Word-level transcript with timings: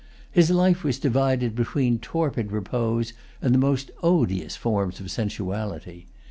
His 0.31 0.49
life 0.49 0.83
was 0.83 0.97
divided 0.97 1.53
between 1.53 1.99
torpid 1.99 2.51
repose 2.51 3.13
and 3.39 3.53
the 3.53 3.59
most 3.59 3.91
odious 4.01 4.55
forms 4.55 4.99
of 4.99 5.11
sensuality. 5.11 6.05